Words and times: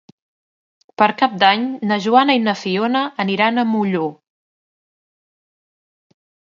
Per 1.01 1.07
Cap 1.19 1.35
d'Any 1.43 1.67
na 1.91 1.99
Joana 2.07 2.37
i 2.39 2.43
na 2.47 2.57
Fiona 2.63 3.05
aniran 3.27 3.65
a 3.65 3.69
Molló. 3.77 4.09